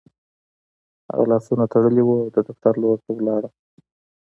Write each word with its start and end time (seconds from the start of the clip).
د 1.05 1.07
هغه 1.09 1.25
لاسونه 1.31 1.63
تړلي 1.73 2.03
وو 2.05 2.15
او 2.23 2.29
د 2.35 2.37
دفتر 2.47 2.73
لور 2.83 2.97
ته 3.05 3.11
لاړ 3.27 3.41